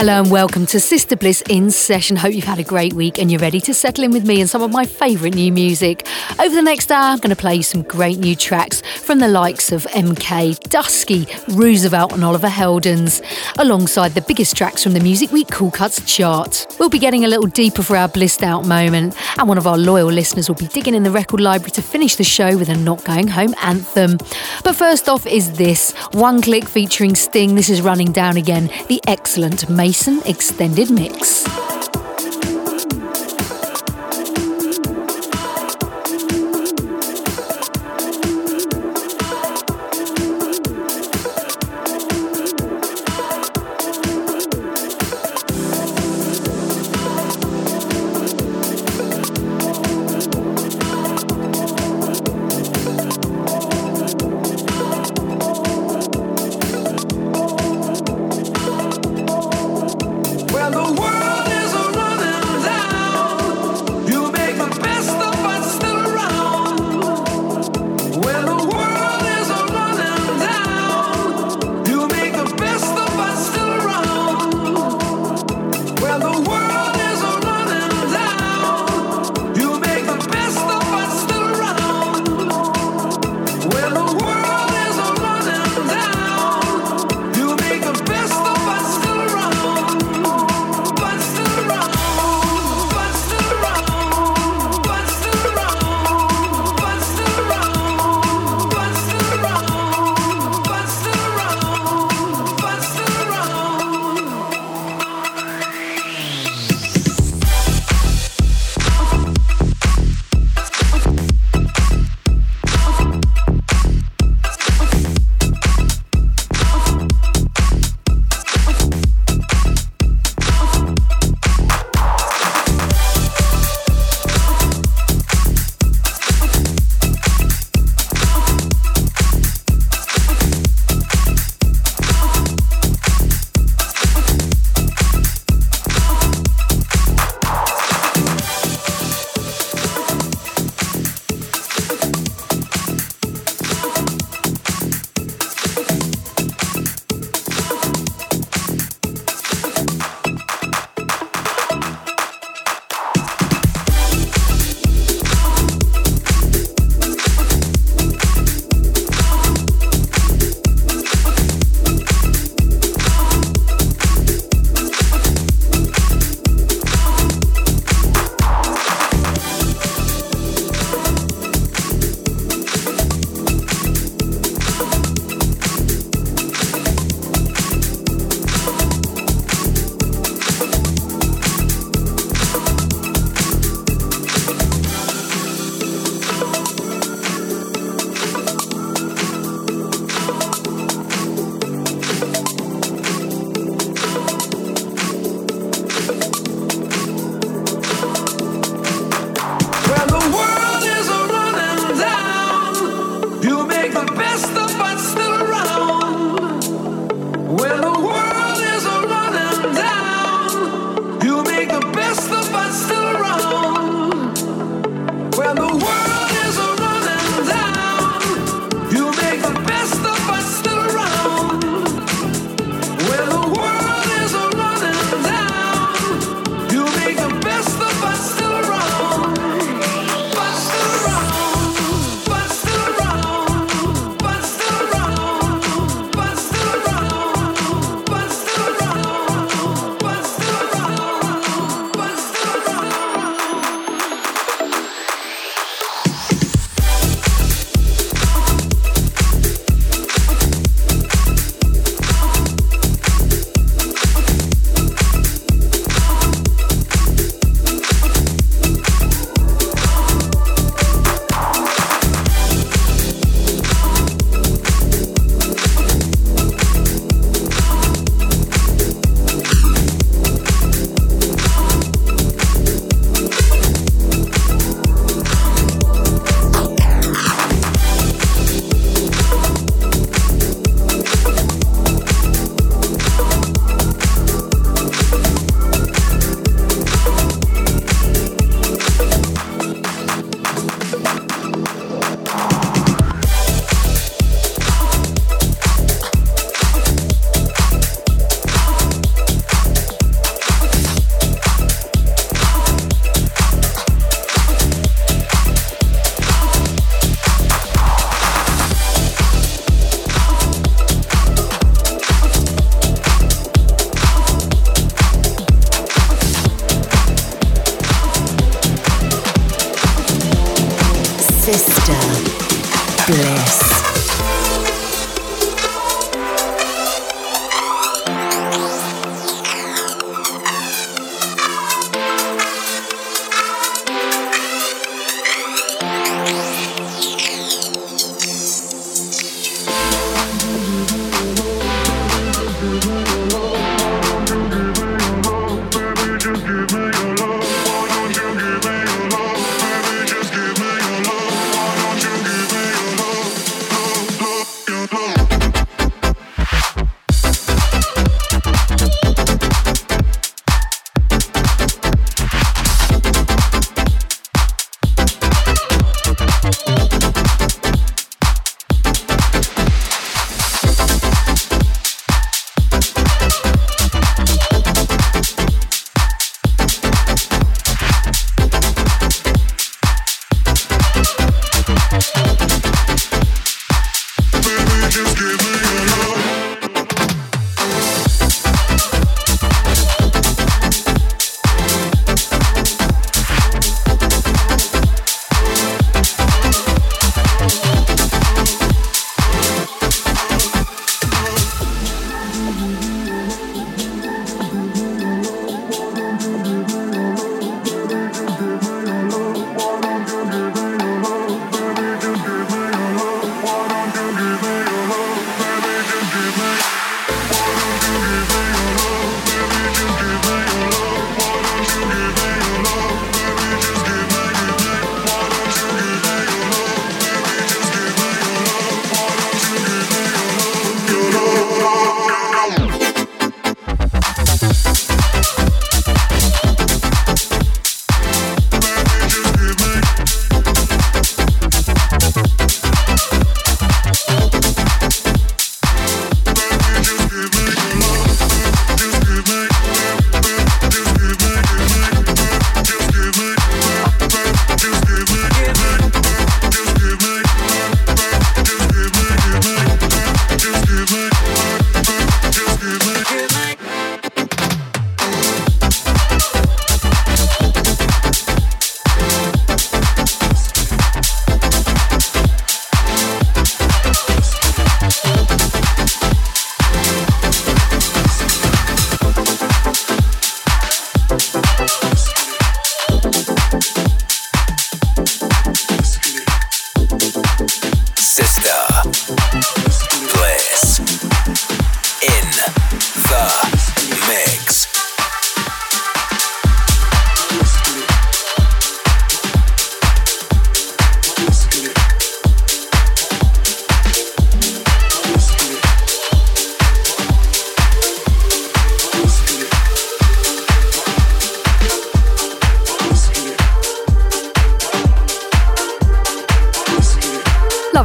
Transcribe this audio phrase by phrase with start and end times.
[0.00, 2.16] Hello and welcome to Sister Bliss in session.
[2.16, 4.48] Hope you've had a great week and you're ready to settle in with me and
[4.48, 6.06] some of my favourite new music.
[6.38, 9.28] Over the next hour, I'm going to play you some great new tracks from the
[9.28, 13.22] likes of MK, Dusky, Roosevelt, and Oliver Heldens,
[13.58, 16.66] alongside the biggest tracks from the Music Week Cool Cuts chart.
[16.78, 19.76] We'll be getting a little deeper for our blissed out moment, and one of our
[19.76, 22.74] loyal listeners will be digging in the record library to finish the show with a
[22.74, 24.16] Not Going Home anthem.
[24.64, 27.54] But first off is this One Click featuring Sting.
[27.54, 31.44] This is running down again, the excellent Mason extended mix.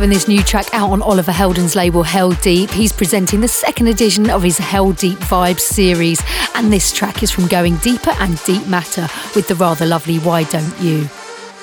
[0.05, 2.69] Loving this new track out on Oliver Heldens' label Heldeep.
[2.69, 6.21] He's presenting the second edition of his Heldeep Vibes series,
[6.53, 10.43] and this track is from Going Deeper and Deep Matter with the rather lovely Why
[10.43, 11.09] Don't You.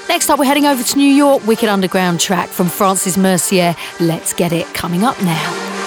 [0.08, 3.76] Next up, we're heading over to New York, Wicked Underground track from Francis Mercier.
[4.00, 5.81] Let's get it coming up now.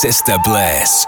[0.00, 1.07] Sister Bliss.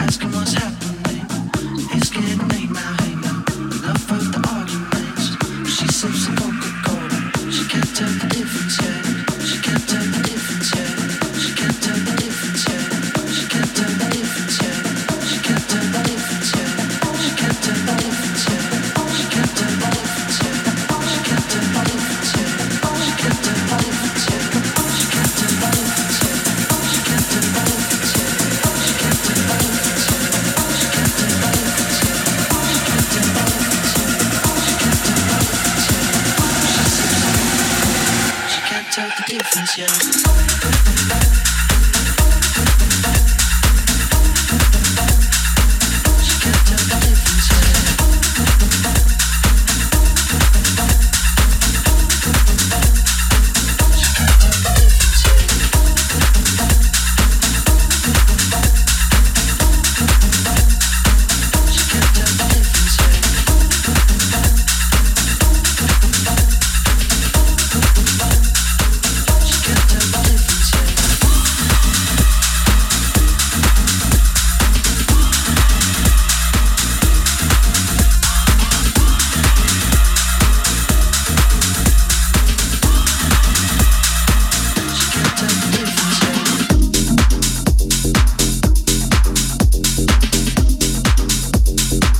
[0.00, 0.39] ask him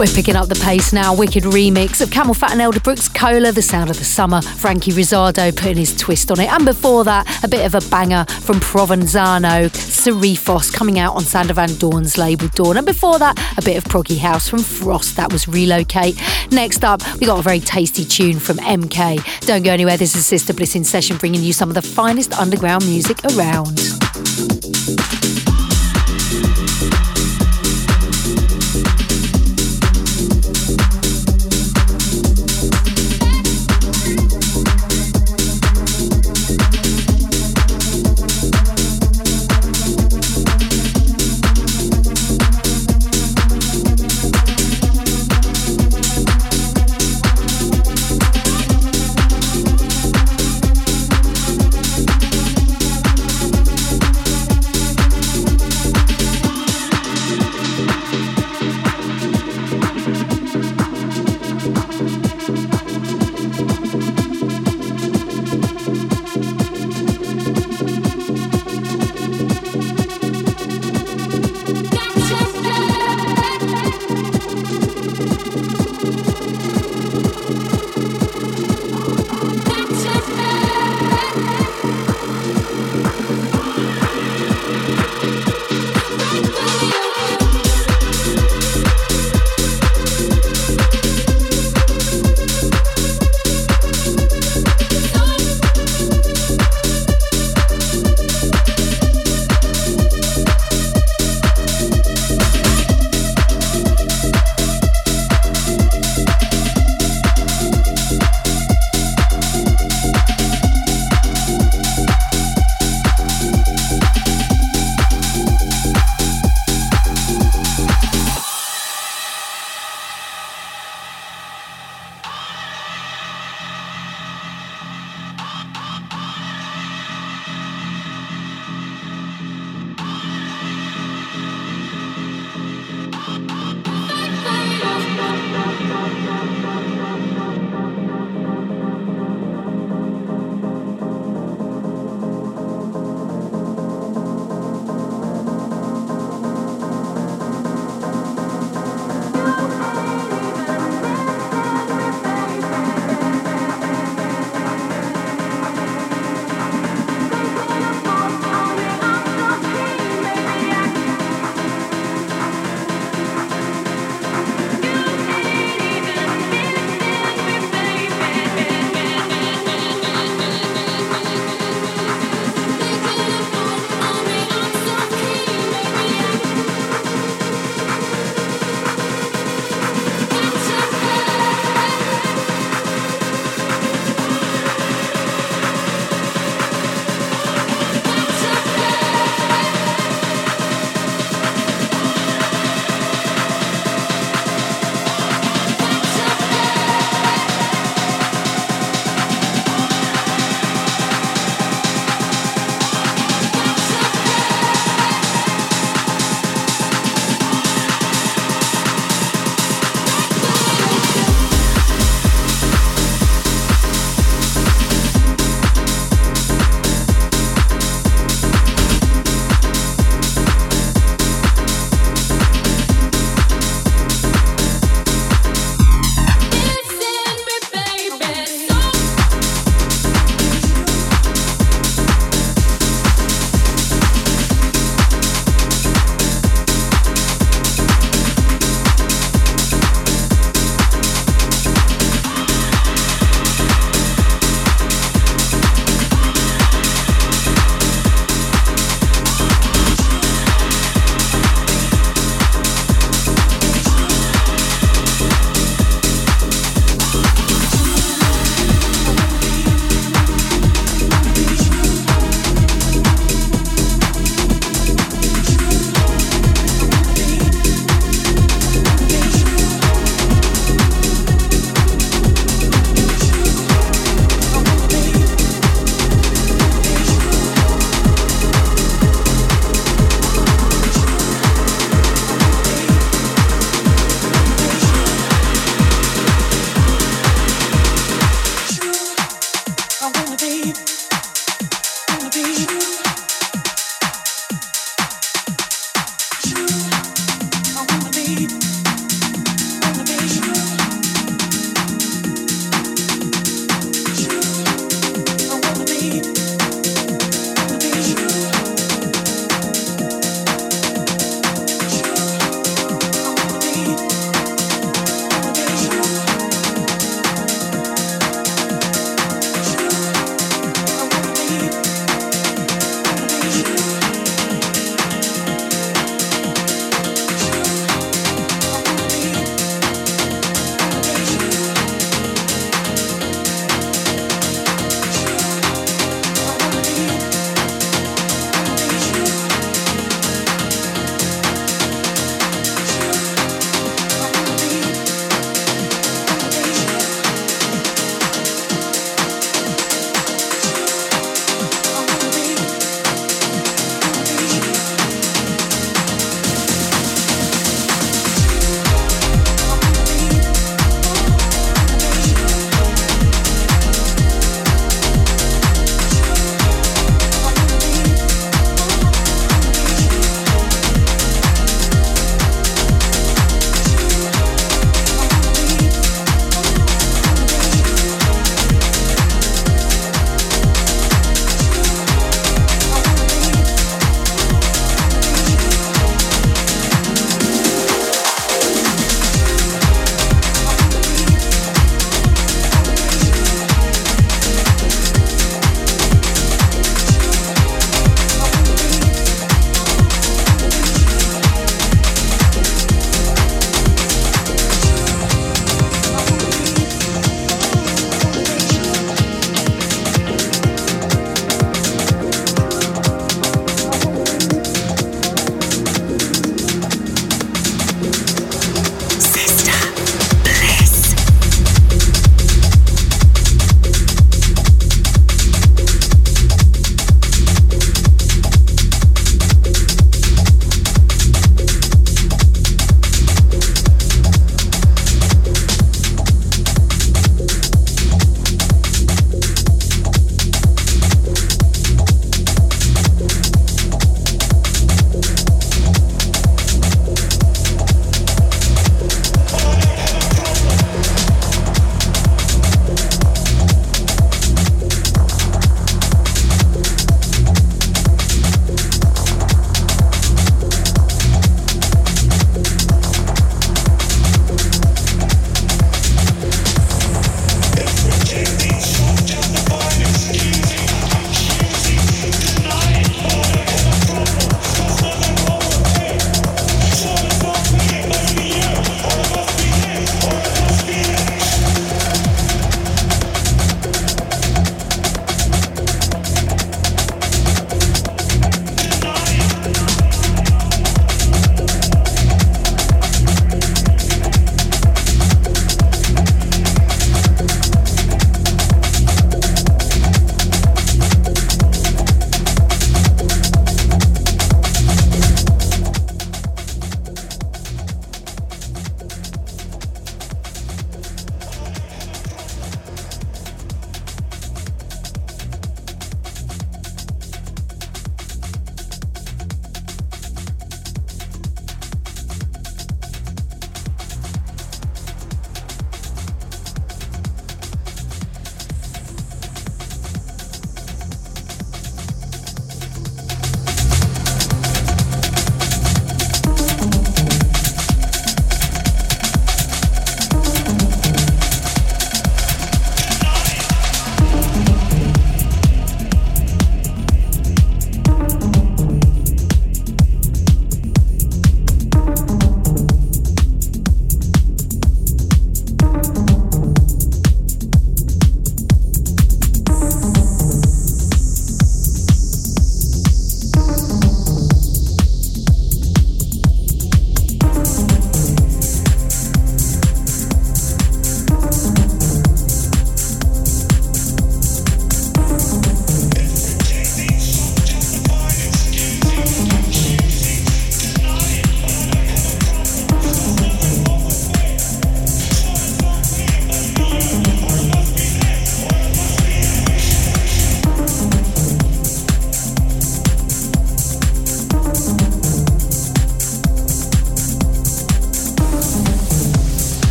[0.00, 1.14] We're picking up the pace now.
[1.14, 4.40] Wicked remix of CamelPhat and Elderbrook's Cola, The Sound of the Summer.
[4.40, 6.50] Frankie Rizzardo putting his twist on it.
[6.50, 11.52] And before that, a bit of a banger from Provenzano, Serifos, coming out on Sander
[11.52, 12.78] Van Doorn's label Doorn.
[12.78, 15.16] And before that, a bit of proggy house from Frost.
[15.16, 16.18] That was Relocate.
[16.50, 19.40] Next up, we got a very tasty tune from MK.
[19.40, 19.98] Don't go anywhere.
[19.98, 23.99] This is Sister Bliss in session, bringing you some of the finest underground music around.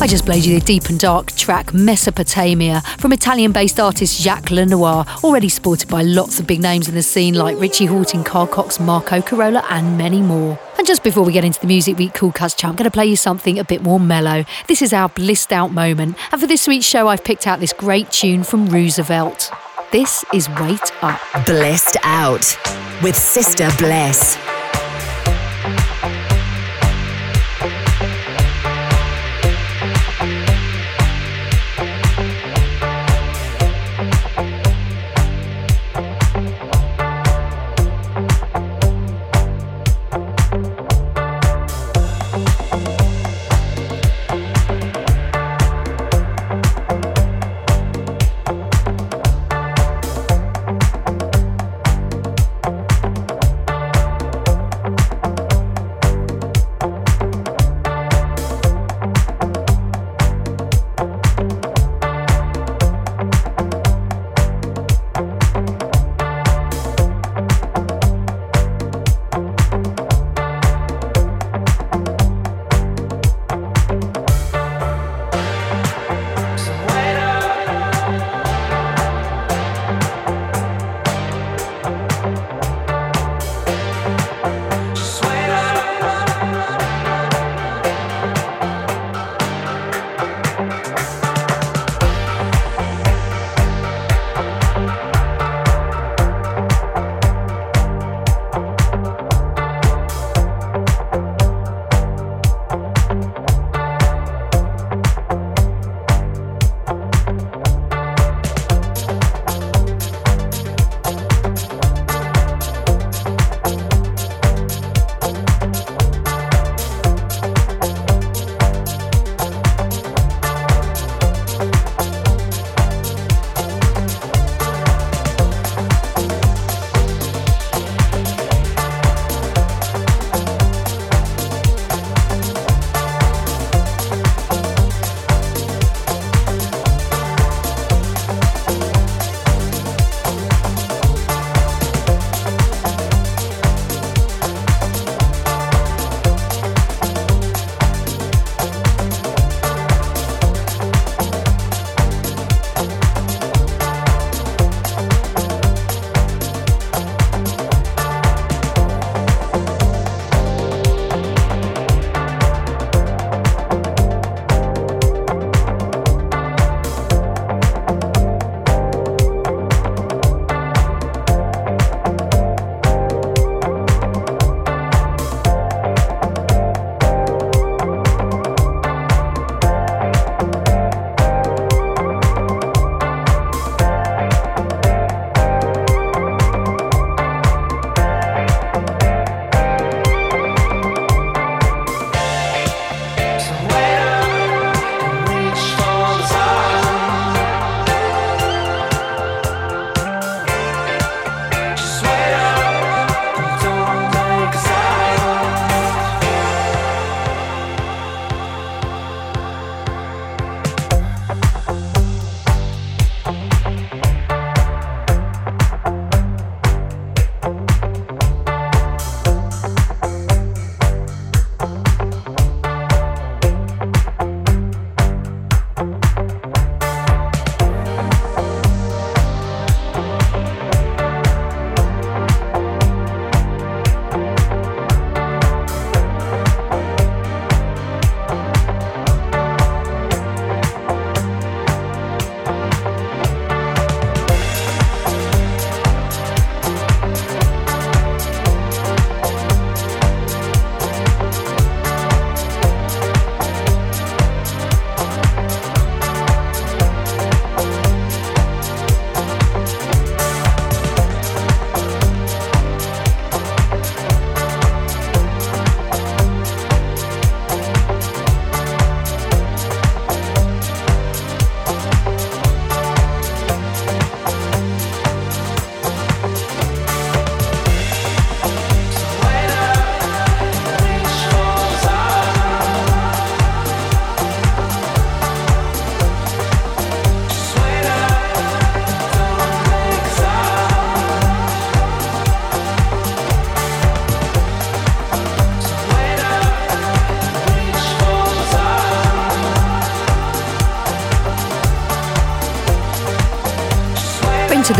[0.00, 4.52] I just played you the deep and dark track Mesopotamia from Italian based artist Jacques
[4.52, 8.46] Lenoir, already supported by lots of big names in the scene like Richie Hawtin, Carl
[8.46, 10.56] Cox, Marco Carola, and many more.
[10.78, 13.06] And just before we get into the Music Week Cool Cuts I'm going to play
[13.06, 14.44] you something a bit more mellow.
[14.68, 16.16] This is our blissed out moment.
[16.30, 19.50] And for this week's show, I've picked out this great tune from Roosevelt.
[19.90, 21.20] This is Wait Up.
[21.44, 22.56] Blissed Out
[23.02, 24.38] with Sister Bliss.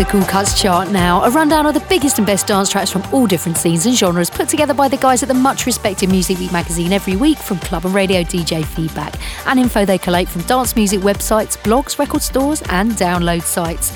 [0.09, 1.23] Cool Cuts chart now.
[1.23, 4.27] A rundown of the biggest and best dance tracks from all different scenes and genres
[4.27, 7.59] put together by the guys at the much respected Music Week magazine every week from
[7.59, 9.13] club and radio DJ feedback
[9.45, 13.95] and info they collate from dance music websites, blogs, record stores, and download sites.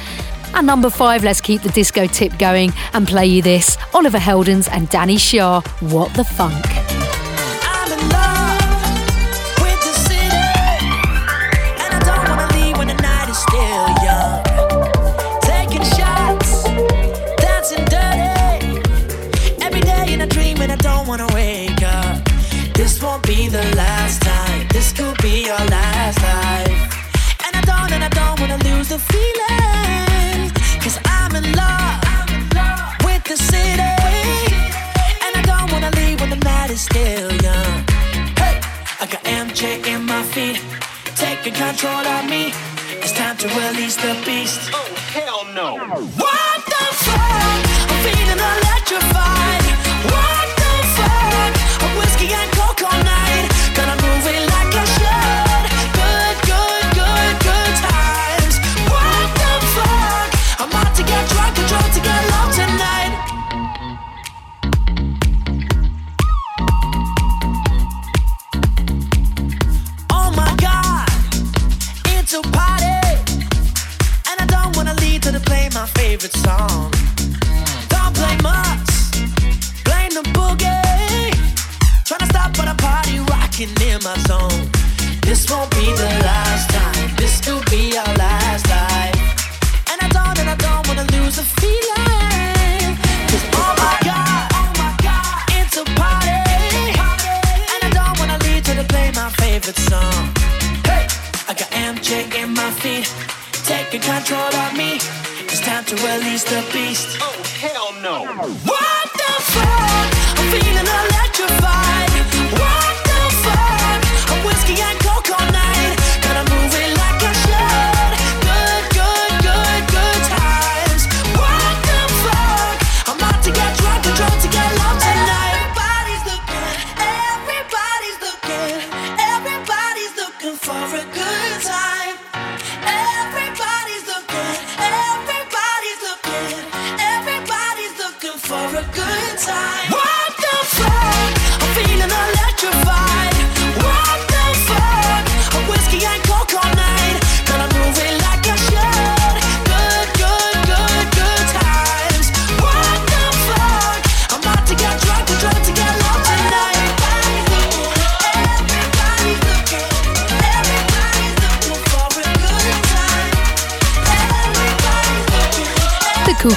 [0.53, 4.69] And number five, let's keep the disco tip going and play you this Oliver Heldens
[4.71, 6.72] and Danny Shah, What the Funk.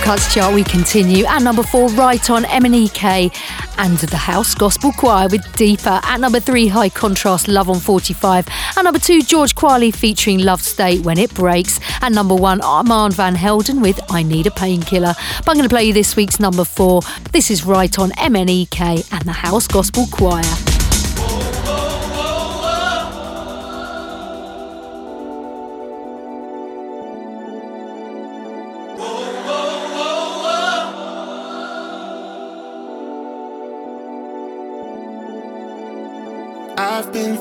[0.06, 1.24] Cuts chart, we continue.
[1.24, 3.36] At number four, Riton MNEK
[3.76, 5.98] and the House Gospel Choir with Deeper.
[6.04, 8.46] At number three, High Contrast Love on 45.
[8.76, 11.80] At number two, George Qualley featuring Love State When It Breaks.
[12.02, 15.14] At number one, Armand Van Helden with I Need a Painkiller.
[15.38, 17.00] But I'm going to play you this week's number four.
[17.32, 20.75] This is Riton MNEK and the House Gospel Choir.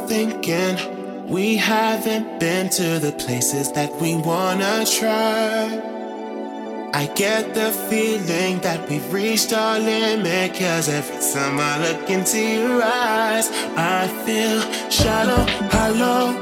[0.08, 5.93] Thinking we haven't been to the places that we wanna try.
[6.93, 10.53] I get the feeling that we've reached our limit.
[10.53, 15.43] Cause every time I look into your eyes, I feel shallow,
[15.76, 16.41] hollow,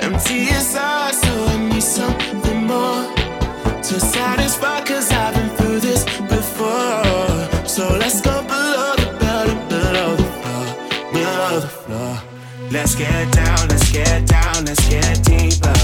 [0.00, 1.14] empty inside.
[1.14, 3.04] So I need something more
[3.88, 4.84] to satisfy.
[4.84, 5.47] Cause I've been
[12.78, 15.77] Let's get down, let's get down, let's get deeper.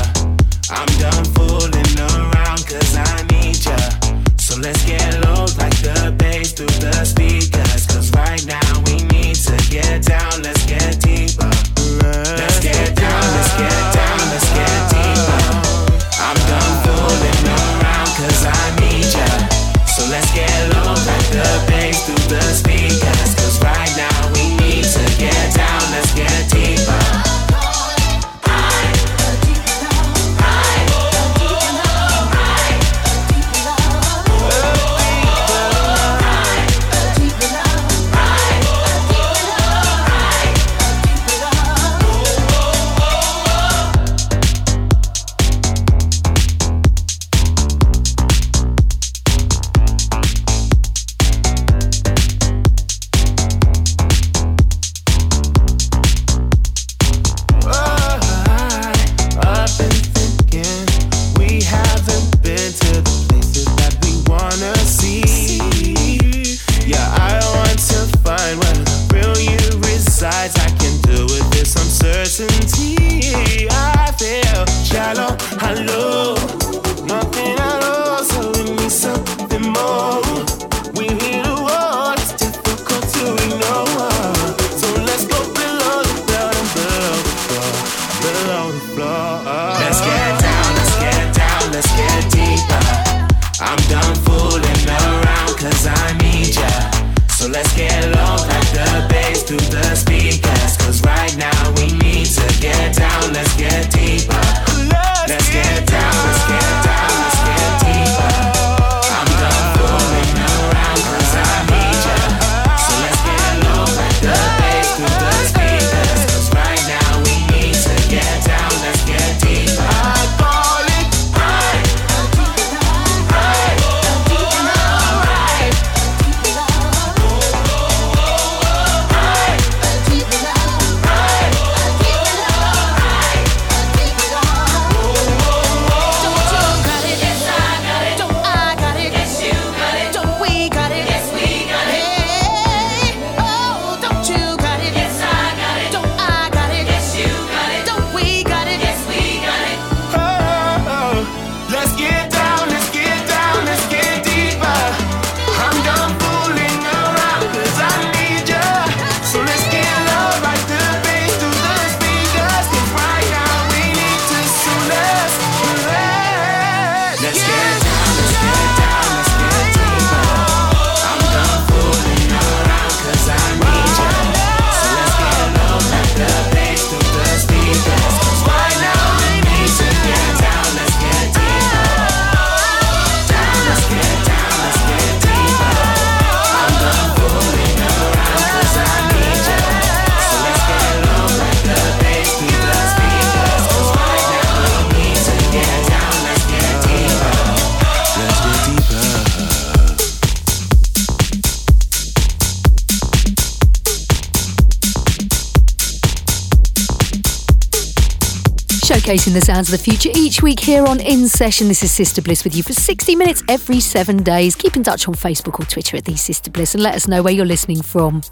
[209.05, 211.69] Showcasing the sounds of the future each week here on In Session.
[211.69, 214.57] This is Sister Bliss with you for 60 minutes every seven days.
[214.57, 217.23] Keep in touch on Facebook or Twitter at the Sister Bliss and let us know
[217.23, 218.23] where you're listening from.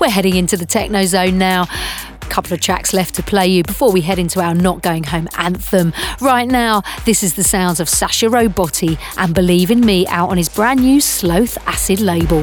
[0.00, 1.68] We're heading into the techno zone now.
[2.22, 5.04] A couple of tracks left to play you before we head into our Not Going
[5.04, 5.92] Home anthem.
[6.20, 10.38] Right now, this is the sounds of Sasha Robotti and Believe in Me out on
[10.38, 12.42] his brand new Sloth Acid label.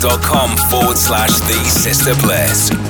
[0.00, 2.89] facebook.com forward slash the Sister Bliss.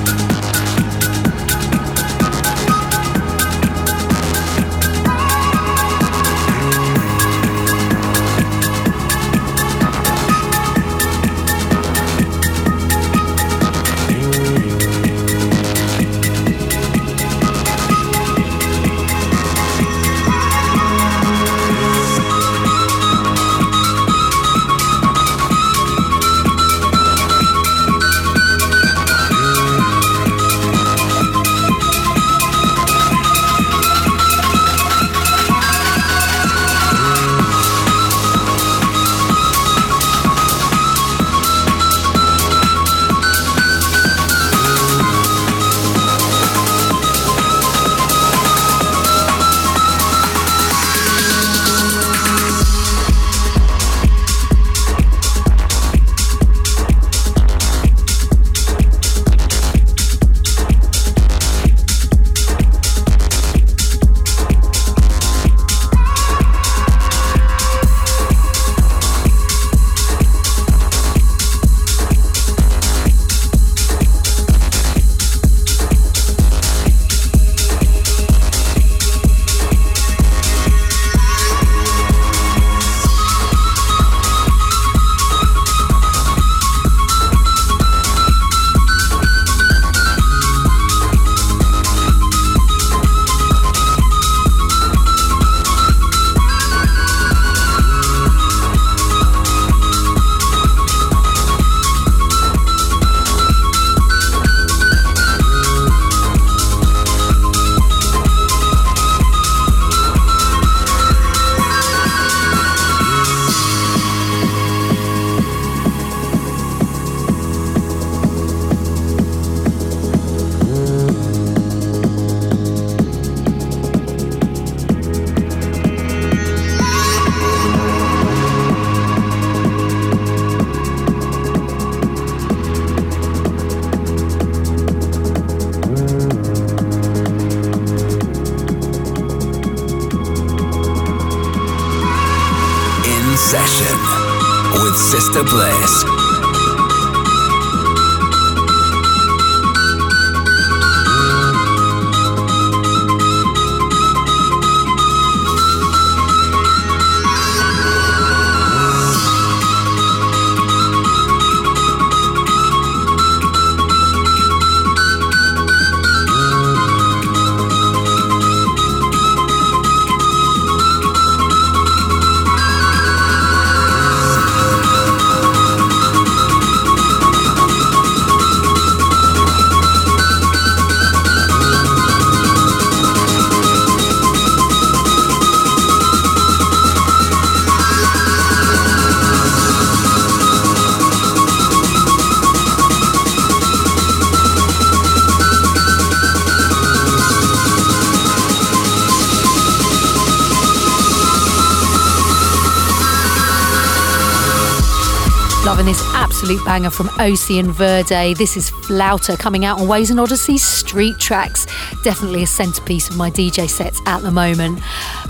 [206.31, 208.33] Absolute banger from Ocean Verde.
[208.35, 211.67] This is Flouter coming out on Waze and Odyssey Street Tracks.
[212.05, 214.79] Definitely a centerpiece of my DJ sets at the moment.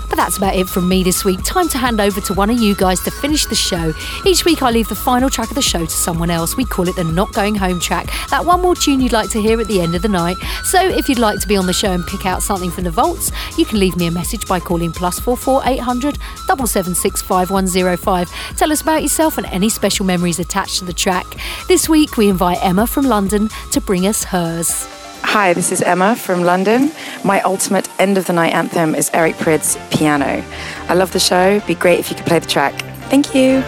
[0.08, 1.40] But that's about it from me this week.
[1.44, 3.92] Time to hand over to one of you guys to finish the show.
[4.26, 6.56] Each week I leave the final track of the show to someone else.
[6.56, 8.08] We call it the Not Going Home track.
[8.30, 10.36] That one more tune you'd like to hear at the end of the night.
[10.64, 12.90] So if you'd like to be on the show and pick out something from the
[12.90, 16.66] vaults, you can leave me a message by calling plus four four eight hundred double
[16.66, 18.30] seven six five one zero five.
[18.56, 21.26] Tell us about yourself and any special memories attached to the track.
[21.68, 25.01] This week we invite Emma from London to bring us hers.
[25.24, 26.90] Hi, this is Emma from London.
[27.24, 30.44] My ultimate end of the night anthem is Eric Prydz Pjanoo.
[30.88, 31.60] I love the show.
[31.60, 32.74] Be great if you could play the track.
[33.08, 33.60] Thank you.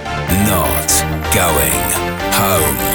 [0.47, 0.91] Not
[1.33, 1.73] going
[2.35, 2.94] home.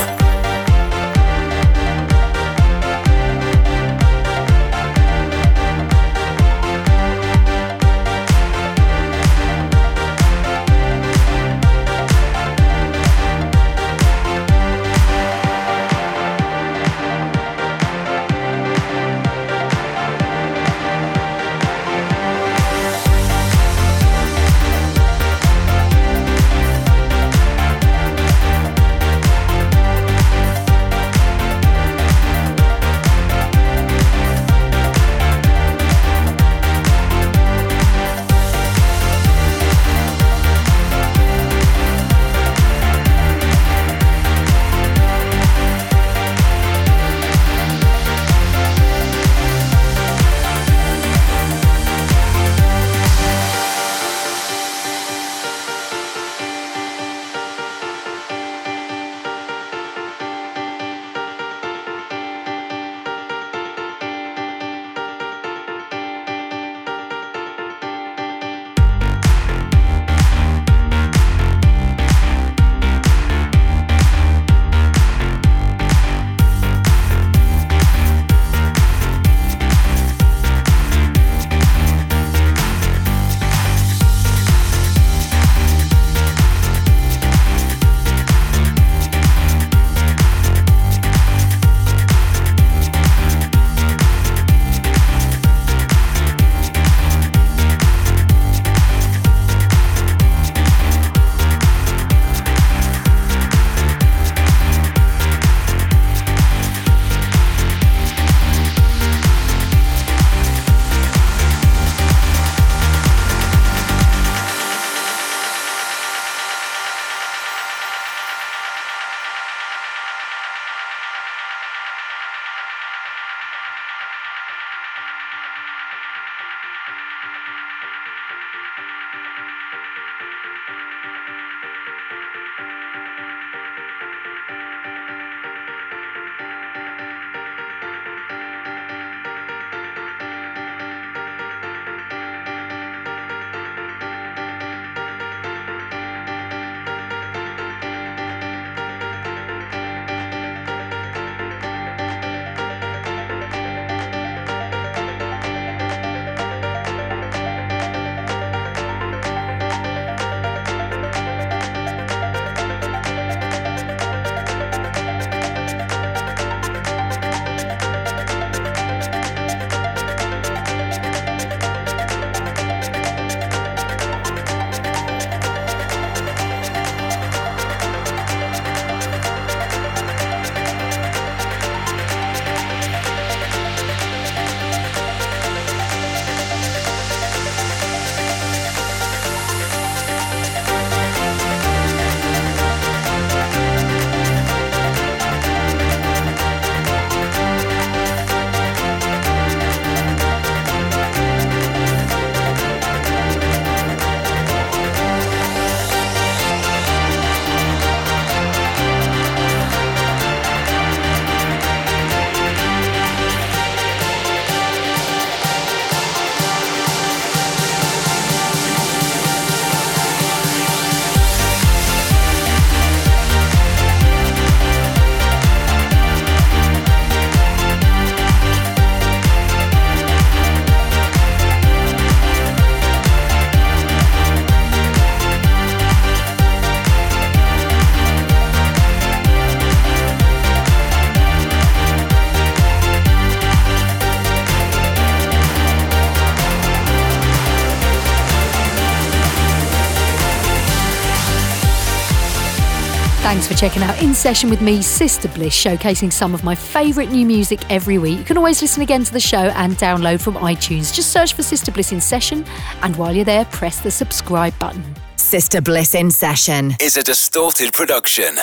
[253.60, 257.60] Checking out In Session with me, Sister Bliss, showcasing some of my favourite new music
[257.70, 258.18] every week.
[258.18, 260.94] You can always listen again to the show and download from iTunes.
[260.94, 262.46] Just search for Sister Bliss In Session,
[262.84, 264.82] and while you're there, press the subscribe button.
[265.18, 268.38] Sister Bliss In Session is a distorted production.